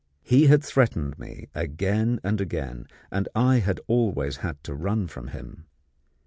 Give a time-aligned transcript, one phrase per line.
[0.23, 5.27] He had threatened me again and again, and I had always had to run from
[5.27, 5.67] him.